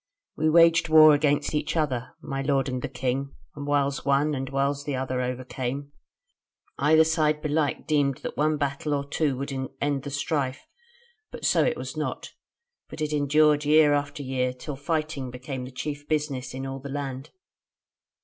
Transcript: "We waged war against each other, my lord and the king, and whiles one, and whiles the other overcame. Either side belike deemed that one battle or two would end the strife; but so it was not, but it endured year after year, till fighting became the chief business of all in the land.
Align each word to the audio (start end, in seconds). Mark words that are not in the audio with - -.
"We 0.35 0.49
waged 0.49 0.89
war 0.89 1.13
against 1.13 1.53
each 1.53 1.75
other, 1.77 2.15
my 2.23 2.41
lord 2.41 2.67
and 2.67 2.81
the 2.81 2.89
king, 2.89 3.35
and 3.55 3.67
whiles 3.67 4.03
one, 4.03 4.33
and 4.33 4.49
whiles 4.49 4.83
the 4.83 4.95
other 4.95 5.21
overcame. 5.21 5.91
Either 6.79 7.03
side 7.03 7.39
belike 7.39 7.85
deemed 7.85 8.17
that 8.23 8.35
one 8.35 8.57
battle 8.57 8.95
or 8.95 9.07
two 9.07 9.37
would 9.37 9.53
end 9.79 10.01
the 10.01 10.09
strife; 10.09 10.65
but 11.29 11.45
so 11.45 11.63
it 11.63 11.77
was 11.77 11.95
not, 11.95 12.33
but 12.89 12.99
it 12.99 13.13
endured 13.13 13.63
year 13.63 13.93
after 13.93 14.23
year, 14.23 14.53
till 14.53 14.75
fighting 14.75 15.29
became 15.29 15.65
the 15.65 15.71
chief 15.71 16.07
business 16.07 16.55
of 16.55 16.65
all 16.65 16.77
in 16.77 16.81
the 16.81 16.89
land. 16.89 17.29